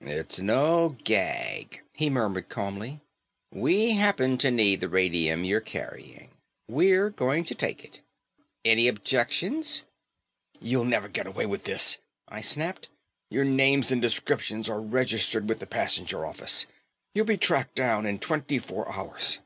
[0.00, 3.00] "It's no gag," he murmured calmly,
[3.52, 6.30] "we happen to need the radium you're carrying.
[6.66, 8.00] We're going to take it.
[8.64, 9.84] Any objections?"
[10.60, 12.88] "You'll never get away with this," I snapped,
[13.30, 16.66] "your names and descriptions are registered with the passenger office.
[17.14, 19.38] You'll be tracked down in twenty four hours."